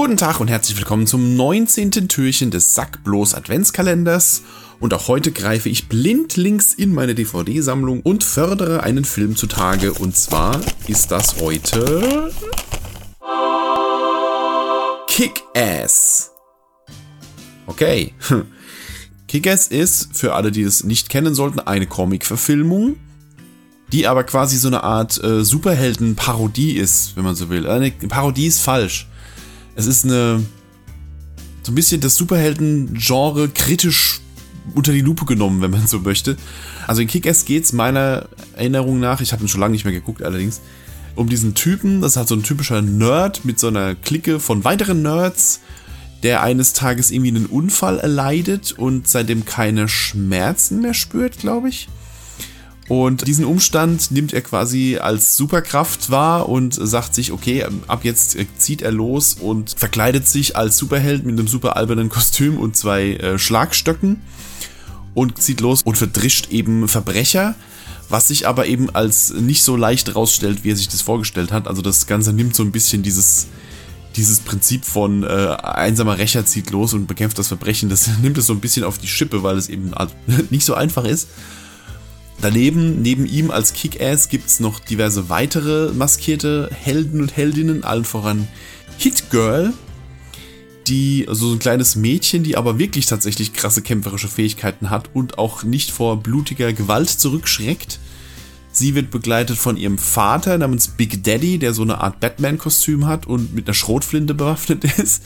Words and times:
Guten 0.00 0.16
Tag 0.16 0.38
und 0.38 0.46
herzlich 0.46 0.78
willkommen 0.78 1.08
zum 1.08 1.34
19. 1.34 1.90
Türchen 2.06 2.52
des 2.52 2.72
Sackblos 2.72 3.34
Adventskalenders. 3.34 4.42
Und 4.78 4.94
auch 4.94 5.08
heute 5.08 5.32
greife 5.32 5.68
ich 5.68 5.88
blindlings 5.88 6.72
in 6.72 6.94
meine 6.94 7.16
DVD-Sammlung 7.16 8.02
und 8.02 8.22
fördere 8.22 8.84
einen 8.84 9.04
Film 9.04 9.34
zutage. 9.34 9.92
Und 9.92 10.16
zwar 10.16 10.60
ist 10.86 11.10
das 11.10 11.40
heute 11.40 12.32
Kick-Ass. 15.08 16.30
Okay. 17.66 18.14
Kick-Ass 19.26 19.66
ist, 19.66 20.16
für 20.16 20.36
alle, 20.36 20.52
die 20.52 20.62
es 20.62 20.84
nicht 20.84 21.08
kennen 21.08 21.34
sollten, 21.34 21.58
eine 21.58 21.88
Comic-Verfilmung, 21.88 22.94
die 23.90 24.06
aber 24.06 24.22
quasi 24.22 24.58
so 24.58 24.68
eine 24.68 24.84
Art 24.84 25.20
äh, 25.24 25.44
Superhelden-Parodie 25.44 26.76
ist, 26.76 27.16
wenn 27.16 27.24
man 27.24 27.34
so 27.34 27.50
will. 27.50 27.66
Eine 27.66 27.90
Parodie 27.90 28.46
ist 28.46 28.60
falsch. 28.60 29.08
Es 29.78 29.86
ist 29.86 30.04
eine 30.04 30.44
so 31.62 31.70
ein 31.70 31.76
bisschen 31.76 32.00
das 32.00 32.16
Superhelden-Genre 32.16 33.48
kritisch 33.50 34.20
unter 34.74 34.92
die 34.92 35.02
Lupe 35.02 35.24
genommen, 35.24 35.62
wenn 35.62 35.70
man 35.70 35.86
so 35.86 36.00
möchte. 36.00 36.36
Also 36.88 37.00
in 37.00 37.06
Kick-Ass 37.06 37.44
geht 37.44 37.62
es 37.62 37.72
meiner 37.72 38.28
Erinnerung 38.56 38.98
nach, 38.98 39.20
ich 39.20 39.32
habe 39.32 39.44
ihn 39.44 39.48
schon 39.48 39.60
lange 39.60 39.72
nicht 39.72 39.84
mehr 39.84 39.94
geguckt 39.94 40.24
allerdings, 40.24 40.60
um 41.14 41.28
diesen 41.28 41.54
Typen, 41.54 42.00
das 42.00 42.12
ist 42.12 42.16
halt 42.16 42.26
so 42.26 42.34
ein 42.34 42.42
typischer 42.42 42.82
Nerd 42.82 43.44
mit 43.44 43.60
so 43.60 43.68
einer 43.68 43.94
Clique 43.94 44.40
von 44.40 44.64
weiteren 44.64 45.02
Nerds, 45.02 45.60
der 46.24 46.42
eines 46.42 46.72
Tages 46.72 47.12
irgendwie 47.12 47.36
einen 47.36 47.46
Unfall 47.46 48.00
erleidet 48.00 48.72
und 48.72 49.06
seitdem 49.06 49.44
keine 49.44 49.86
Schmerzen 49.86 50.80
mehr 50.80 50.94
spürt, 50.94 51.38
glaube 51.38 51.68
ich. 51.68 51.88
Und 52.88 53.26
diesen 53.26 53.44
Umstand 53.44 54.10
nimmt 54.10 54.32
er 54.32 54.40
quasi 54.40 54.96
als 54.96 55.36
Superkraft 55.36 56.10
wahr 56.10 56.48
und 56.48 56.74
sagt 56.74 57.14
sich, 57.14 57.32
okay, 57.32 57.66
ab 57.86 58.04
jetzt 58.04 58.38
zieht 58.56 58.80
er 58.80 58.92
los 58.92 59.34
und 59.38 59.74
verkleidet 59.76 60.26
sich 60.26 60.56
als 60.56 60.78
Superheld 60.78 61.26
mit 61.26 61.38
einem 61.38 61.48
super 61.48 61.76
albernen 61.76 62.08
Kostüm 62.08 62.56
und 62.58 62.76
zwei 62.76 63.12
äh, 63.14 63.38
Schlagstöcken 63.38 64.22
und 65.12 65.40
zieht 65.42 65.60
los 65.60 65.82
und 65.82 65.98
verdrischt 65.98 66.50
eben 66.50 66.88
Verbrecher, 66.88 67.56
was 68.08 68.28
sich 68.28 68.48
aber 68.48 68.66
eben 68.66 68.88
als 68.94 69.34
nicht 69.34 69.64
so 69.64 69.76
leicht 69.76 70.14
rausstellt, 70.14 70.64
wie 70.64 70.70
er 70.70 70.76
sich 70.76 70.88
das 70.88 71.02
vorgestellt 71.02 71.52
hat. 71.52 71.68
Also 71.68 71.82
das 71.82 72.06
Ganze 72.06 72.32
nimmt 72.32 72.56
so 72.56 72.62
ein 72.62 72.72
bisschen 72.72 73.02
dieses, 73.02 73.48
dieses 74.16 74.40
Prinzip 74.40 74.86
von 74.86 75.24
äh, 75.24 75.26
einsamer 75.26 76.16
Rächer 76.16 76.46
zieht 76.46 76.70
los 76.70 76.94
und 76.94 77.06
bekämpft 77.06 77.38
das 77.38 77.48
Verbrechen, 77.48 77.90
das 77.90 78.08
nimmt 78.22 78.38
es 78.38 78.46
so 78.46 78.54
ein 78.54 78.60
bisschen 78.60 78.84
auf 78.84 78.96
die 78.96 79.08
Schippe, 79.08 79.42
weil 79.42 79.58
es 79.58 79.68
eben 79.68 79.92
nicht 80.50 80.64
so 80.64 80.72
einfach 80.72 81.04
ist. 81.04 81.28
Daneben, 82.40 83.02
neben 83.02 83.26
ihm 83.26 83.50
als 83.50 83.72
Kick-Ass 83.72 84.28
gibt 84.28 84.46
es 84.46 84.60
noch 84.60 84.78
diverse 84.78 85.28
weitere 85.28 85.92
maskierte 85.92 86.70
Helden 86.72 87.20
und 87.20 87.36
Heldinnen, 87.36 87.82
allen 87.82 88.04
voran 88.04 88.46
Hit 88.96 89.30
Girl, 89.30 89.72
die, 90.86 91.26
also 91.28 91.48
so 91.48 91.54
ein 91.54 91.58
kleines 91.58 91.96
Mädchen, 91.96 92.44
die 92.44 92.56
aber 92.56 92.78
wirklich 92.78 93.06
tatsächlich 93.06 93.52
krasse 93.52 93.82
kämpferische 93.82 94.28
Fähigkeiten 94.28 94.88
hat 94.88 95.10
und 95.14 95.38
auch 95.38 95.64
nicht 95.64 95.90
vor 95.90 96.22
blutiger 96.22 96.72
Gewalt 96.72 97.10
zurückschreckt. 97.10 97.98
Sie 98.70 98.94
wird 98.94 99.10
begleitet 99.10 99.58
von 99.58 99.76
ihrem 99.76 99.98
Vater 99.98 100.56
namens 100.58 100.88
Big 100.88 101.24
Daddy, 101.24 101.58
der 101.58 101.74
so 101.74 101.82
eine 101.82 102.00
Art 102.00 102.20
Batman-Kostüm 102.20 103.06
hat 103.06 103.26
und 103.26 103.52
mit 103.52 103.66
einer 103.66 103.74
Schrotflinte 103.74 104.34
bewaffnet 104.34 104.84
ist. 104.98 105.24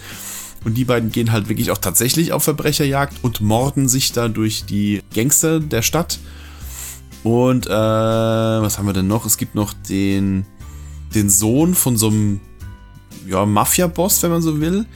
Und 0.64 0.74
die 0.74 0.84
beiden 0.84 1.12
gehen 1.12 1.32
halt 1.32 1.48
wirklich 1.48 1.70
auch 1.70 1.78
tatsächlich 1.78 2.32
auf 2.32 2.44
Verbrecherjagd 2.44 3.16
und 3.22 3.40
morden 3.42 3.88
sich 3.88 4.12
da 4.12 4.28
durch 4.28 4.64
die 4.64 5.02
Gangster 5.14 5.60
der 5.60 5.82
Stadt 5.82 6.18
und 7.22 7.66
äh, 7.66 7.70
was 7.70 8.78
haben 8.78 8.86
wir 8.86 8.92
denn 8.92 9.06
noch? 9.06 9.26
Es 9.26 9.36
gibt 9.36 9.54
noch 9.54 9.72
den, 9.88 10.44
den 11.14 11.30
Sohn 11.30 11.74
von 11.74 11.96
so 11.96 12.08
einem 12.08 12.40
ja, 13.26 13.46
Mafia-Boss, 13.46 14.22
wenn 14.22 14.30
man 14.30 14.42
so 14.42 14.60
will, 14.60 14.86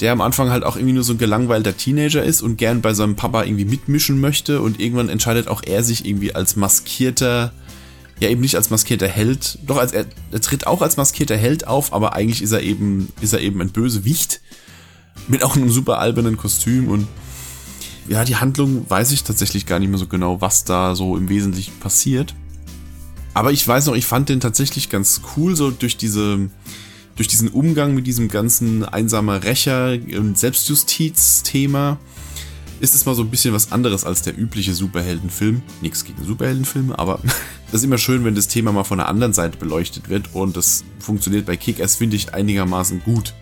der 0.00 0.12
am 0.12 0.20
Anfang 0.20 0.50
halt 0.50 0.64
auch 0.64 0.76
irgendwie 0.76 0.94
nur 0.94 1.04
so 1.04 1.14
ein 1.14 1.18
gelangweilter 1.18 1.76
Teenager 1.76 2.22
ist 2.22 2.42
und 2.42 2.56
gern 2.56 2.80
bei 2.82 2.94
seinem 2.94 3.16
Papa 3.16 3.44
irgendwie 3.44 3.64
mitmischen 3.64 4.20
möchte. 4.20 4.60
Und 4.60 4.80
irgendwann 4.80 5.08
entscheidet 5.08 5.48
auch 5.48 5.62
er 5.64 5.84
sich 5.84 6.04
irgendwie 6.04 6.34
als 6.34 6.56
maskierter, 6.56 7.52
ja 8.18 8.28
eben 8.28 8.40
nicht 8.40 8.56
als 8.56 8.70
maskierter 8.70 9.08
Held, 9.08 9.58
doch 9.66 9.76
als 9.76 9.92
er, 9.92 10.06
er 10.32 10.40
tritt 10.40 10.66
auch 10.66 10.82
als 10.82 10.96
maskierter 10.96 11.36
Held 11.36 11.66
auf, 11.66 11.92
aber 11.92 12.14
eigentlich 12.14 12.42
ist 12.42 12.52
er 12.52 12.62
eben, 12.62 13.12
ist 13.20 13.32
er 13.32 13.40
eben 13.40 13.60
ein 13.60 13.70
Bösewicht. 13.70 14.40
Mit 15.26 15.42
auch 15.42 15.56
einem 15.56 15.68
super 15.68 15.98
albernen 15.98 16.36
Kostüm 16.36 16.88
und 16.88 17.06
ja, 18.08 18.24
die 18.24 18.36
Handlung 18.36 18.88
weiß 18.88 19.12
ich 19.12 19.24
tatsächlich 19.24 19.66
gar 19.66 19.78
nicht 19.78 19.88
mehr 19.88 19.98
so 19.98 20.06
genau, 20.06 20.40
was 20.40 20.64
da 20.64 20.94
so 20.94 21.16
im 21.16 21.28
Wesentlichen 21.28 21.78
passiert. 21.78 22.34
Aber 23.34 23.52
ich 23.52 23.66
weiß 23.66 23.86
noch, 23.86 23.94
ich 23.94 24.06
fand 24.06 24.28
den 24.28 24.40
tatsächlich 24.40 24.88
ganz 24.90 25.20
cool, 25.36 25.54
so 25.54 25.70
durch 25.70 25.96
diese, 25.96 26.50
durch 27.16 27.28
diesen 27.28 27.48
Umgang 27.48 27.94
mit 27.94 28.06
diesem 28.06 28.28
ganzen 28.28 28.84
einsamer 28.84 29.44
Rächer 29.44 29.96
und 30.16 30.38
Selbstjustiz-Thema 30.38 31.98
ist 32.80 32.94
es 32.94 33.06
mal 33.06 33.14
so 33.14 33.22
ein 33.22 33.30
bisschen 33.30 33.54
was 33.54 33.72
anderes 33.72 34.04
als 34.04 34.22
der 34.22 34.38
übliche 34.38 34.72
Superheldenfilm. 34.72 35.62
Nichts 35.82 36.04
gegen 36.04 36.24
Superheldenfilme, 36.24 36.98
aber 36.98 37.20
das 37.66 37.80
ist 37.80 37.84
immer 37.84 37.98
schön, 37.98 38.24
wenn 38.24 38.34
das 38.34 38.48
Thema 38.48 38.72
mal 38.72 38.84
von 38.84 38.98
der 38.98 39.08
anderen 39.08 39.32
Seite 39.32 39.58
beleuchtet 39.58 40.08
wird 40.08 40.34
und 40.34 40.56
das 40.56 40.84
funktioniert 40.98 41.46
bei 41.46 41.56
Kick-Ass, 41.56 41.96
finde 41.96 42.16
ich, 42.16 42.34
einigermaßen 42.34 43.02
gut. 43.04 43.34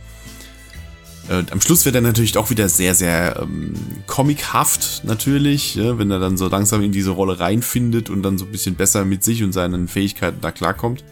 Äh, 1.29 1.45
am 1.51 1.61
Schluss 1.61 1.85
wird 1.85 1.95
er 1.95 2.01
natürlich 2.01 2.37
auch 2.39 2.51
wieder 2.51 2.69
sehr, 2.69 2.95
sehr 2.95 3.41
ähm, 3.43 3.75
comichaft, 4.07 5.03
natürlich, 5.05 5.75
ja, 5.75 5.99
wenn 5.99 6.11
er 6.11 6.21
dann 6.21 6.37
so 6.37 6.49
langsam 6.49 6.83
in 6.83 6.93
diese 6.93 7.11
Rolle 7.11 7.41
reinfindet 7.41 8.11
und 8.11 8.23
dann 8.23 8.39
so 8.39 8.45
ein 8.45 8.53
bisschen 8.53 8.77
besser 8.77 9.05
mit 9.05 9.25
sich 9.25 9.43
und 9.43 9.53
seinen 9.53 9.89
Fähigkeiten 9.89 10.41
da 10.41 10.53
klarkommt. 10.53 11.05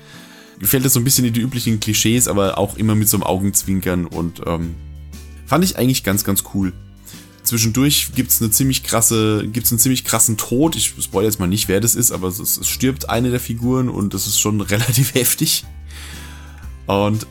Gefällt 0.60 0.84
es 0.84 0.92
so 0.92 1.00
ein 1.00 1.04
bisschen 1.04 1.24
in 1.24 1.32
die 1.32 1.40
üblichen 1.40 1.80
Klischees, 1.80 2.28
aber 2.28 2.58
auch 2.58 2.76
immer 2.76 2.94
mit 2.94 3.08
so 3.08 3.16
einem 3.16 3.24
Augenzwinkern 3.24 4.06
und 4.06 4.40
ähm, 4.46 4.76
fand 5.46 5.64
ich 5.64 5.78
eigentlich 5.78 6.04
ganz, 6.04 6.24
ganz 6.24 6.44
cool. 6.54 6.72
Zwischendurch 7.42 8.12
gibt's 8.14 8.40
eine 8.40 8.50
ziemlich 8.50 8.84
krasse, 8.84 9.46
gibt's 9.48 9.70
einen 9.70 9.78
ziemlich 9.78 10.04
krassen 10.04 10.36
Tod. 10.36 10.76
Ich 10.76 10.94
spoilere 10.98 11.28
jetzt 11.28 11.40
mal 11.40 11.46
nicht, 11.46 11.68
wer 11.68 11.80
das 11.80 11.94
ist, 11.94 12.12
aber 12.12 12.28
es, 12.28 12.38
es 12.38 12.66
stirbt 12.68 13.10
eine 13.10 13.30
der 13.30 13.40
Figuren 13.40 13.88
und 13.88 14.14
das 14.14 14.26
ist 14.26 14.38
schon 14.38 14.60
relativ 14.60 15.14
heftig. 15.14 15.64
Und 16.86 17.26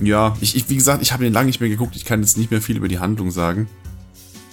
ja, 0.00 0.36
ich, 0.40 0.56
ich 0.56 0.68
wie 0.68 0.76
gesagt, 0.76 1.02
ich 1.02 1.12
habe 1.12 1.24
den 1.24 1.32
lange 1.32 1.46
nicht 1.46 1.60
mehr 1.60 1.68
geguckt. 1.68 1.96
Ich 1.96 2.04
kann 2.04 2.20
jetzt 2.20 2.36
nicht 2.36 2.50
mehr 2.50 2.62
viel 2.62 2.76
über 2.76 2.88
die 2.88 2.98
Handlung 2.98 3.30
sagen. 3.30 3.68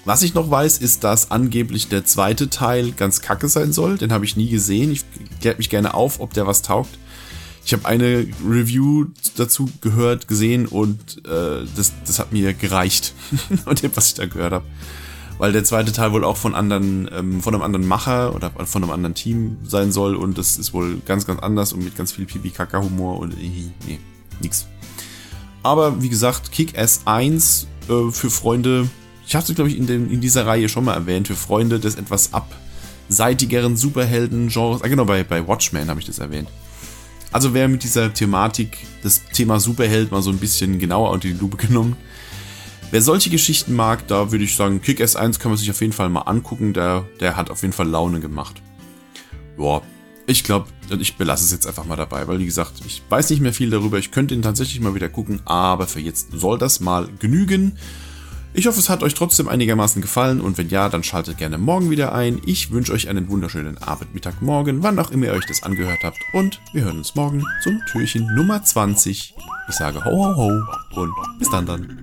Was 0.06 0.22
ich 0.22 0.34
noch 0.34 0.50
weiß, 0.50 0.80
ist, 0.80 1.04
dass 1.04 1.32
angeblich 1.32 1.88
der 1.88 2.06
zweite 2.06 2.50
Teil 2.50 2.92
ganz 2.92 3.22
kacke 3.22 3.48
sein 3.48 3.72
soll. 3.72 3.98
Den 3.98 4.12
habe 4.12 4.26
ich 4.26 4.36
nie 4.36 4.50
gesehen. 4.50 4.92
Ich 4.92 5.06
kläre 5.40 5.58
mich 5.58 5.70
gerne 5.70 5.94
auf, 5.94 6.20
ob 6.20 6.34
der 6.34 6.46
was 6.46 6.62
taugt. 6.62 6.98
Ich 7.66 7.72
habe 7.72 7.86
eine 7.86 8.28
Review 8.46 9.06
dazu 9.38 9.70
gehört, 9.80 10.28
gesehen 10.28 10.66
und 10.66 11.26
äh, 11.26 11.66
das, 11.78 11.94
das 12.06 12.20
hat 12.20 12.34
mir 12.34 12.54
gereicht 12.54 13.14
und 13.66 13.82
dem, 13.82 13.96
was 13.96 14.08
ich 14.08 14.14
da 14.16 14.26
gehört 14.26 14.52
habe. 14.52 14.66
Weil 15.38 15.54
der 15.54 15.64
zweite 15.64 15.94
Teil 15.94 16.12
wohl 16.12 16.26
auch 16.26 16.38
von 16.38 16.56
anderen, 16.56 17.10
ähm, 17.12 17.42
von 17.42 17.54
einem 17.54 17.64
anderen 17.64 17.88
Macher 17.88 18.36
oder 18.36 18.52
von 18.66 18.84
einem 18.84 18.92
anderen 18.92 19.16
Team 19.16 19.58
sein 19.64 19.94
soll 19.94 20.16
und 20.16 20.38
das 20.38 20.58
ist 20.58 20.74
wohl 20.74 20.98
ganz, 21.06 21.26
ganz 21.26 21.40
anders 21.42 21.72
und 21.72 21.84
mit 21.84 21.96
ganz 21.96 22.12
viel 22.12 22.26
Pipi-Kaka-Humor 22.26 23.18
und 23.18 23.34
äh, 23.34 23.72
nee, 23.88 24.00
nix. 24.42 24.68
Aber 25.64 26.02
wie 26.02 26.10
gesagt, 26.10 26.52
Kick-Ass 26.52 27.02
1 27.06 27.68
äh, 27.90 28.12
für 28.12 28.30
Freunde, 28.30 28.90
ich 29.26 29.36
hatte 29.36 29.52
es 29.52 29.56
glaube 29.56 29.70
ich 29.70 29.78
in, 29.78 29.88
den, 29.88 30.12
in 30.12 30.22
dieser 30.22 30.46
Reihe 30.46 30.68
schon 30.68 30.86
mal 30.86 30.94
erwähnt, 30.94 31.28
für 31.28 31.36
Freunde 31.36 31.80
des 31.80 31.96
etwas 31.96 32.32
abseitigeren 32.34 33.78
Superhelden-Genres. 33.78 34.82
Ah 34.82 34.88
genau, 34.90 35.06
bei, 35.06 35.24
bei 35.24 35.48
Watchmen 35.48 35.90
habe 35.90 36.02
ich 36.02 36.06
das 36.06 36.20
erwähnt. 36.20 36.50
Also 37.32 37.54
wer 37.54 37.68
mit 37.68 37.84
dieser 37.84 38.14
Thematik, 38.14 38.78
das 39.02 39.24
Thema 39.24 39.60
Superheld 39.60 40.12
mal 40.12 40.22
so 40.22 40.30
ein 40.30 40.38
bisschen 40.38 40.78
genauer 40.78 41.12
unter 41.12 41.28
die 41.28 41.34
Lupe 41.34 41.58
genommen. 41.58 41.96
Wer 42.92 43.02
solche 43.02 43.32
Geschichten 43.32 43.74
mag, 43.74 44.08
da 44.08 44.32
würde 44.32 44.44
ich 44.44 44.56
sagen, 44.56 44.82
Kick-Ass 44.82 45.16
1 45.16 45.40
kann 45.40 45.50
man 45.50 45.58
sich 45.58 45.72
auf 45.72 45.82
jeden 45.82 45.94
Fall 45.94 46.10
mal 46.10 46.22
angucken. 46.22 46.74
Der, 46.74 47.06
der 47.20 47.36
hat 47.36 47.50
auf 47.50 47.64
jeden 47.64 47.74
Fall 47.74 47.88
Laune 47.88 48.20
gemacht. 48.20 48.62
Boah, 49.58 49.82
ich 50.28 50.44
glaube, 50.44 50.68
ich 50.90 51.16
belasse 51.16 51.46
es 51.46 51.52
jetzt 51.52 51.68
einfach 51.68 51.86
mal 51.86 51.96
dabei, 51.96 52.28
weil 52.28 52.40
wie 52.40 52.46
gesagt, 52.46 52.82
ich 52.86 53.02
weiß 53.10 53.30
nicht 53.30 53.42
mehr 53.42 53.54
viel 53.54 53.70
darüber. 53.70 53.98
Ich 53.98 54.12
könnte 54.12 54.34
ihn 54.34 54.42
tatsächlich 54.42 54.80
mal 54.80 54.96
wieder 54.96 55.10
gucken, 55.10 55.42
aber 55.46 55.88
für 55.88 56.00
jetzt 56.00 56.32
soll 56.34 56.58
das 56.58 56.80
mal 56.80 57.08
genügen. 57.20 57.78
Ich 58.56 58.68
hoffe, 58.68 58.80
es 58.80 58.90
hat 58.90 59.02
euch 59.02 59.16
trotzdem 59.16 59.48
einigermaßen 59.48 60.00
gefallen 60.00 60.40
und 60.40 60.60
wenn 60.60 60.70
ja, 60.70 60.88
dann 60.88 61.04
schaltet 61.04 61.40
gerne 61.40 61.58
morgen 61.58 61.90
wieder 61.90 62.14
ein. 62.14 62.40
Ich 62.46 62.70
wünsche 62.70 62.94
euch 62.94 63.10
einen 63.10 63.28
wunderschönen 63.28 63.80
Abend, 63.80 64.14
Mittag, 64.14 64.44
Morgen, 64.44 64.84
wann 64.84 65.00
auch 65.00 65.10
immer 65.10 65.26
ihr 65.26 65.34
euch 65.34 65.48
das 65.48 65.64
angehört 65.64 66.04
habt 66.04 66.20
und 66.34 66.62
wir 66.72 66.84
hören 66.84 67.00
uns 67.00 67.16
morgen 67.16 67.44
zum 67.64 67.80
Türchen 67.92 68.28
Nummer 68.36 68.64
20. 68.64 69.34
Ich 69.70 69.76
sage 69.76 70.06
ho 70.06 70.36
ho 70.36 70.36
ho 70.36 71.02
und 71.02 71.14
bis 71.40 71.50
dann 71.50 71.66
dann. 71.66 72.03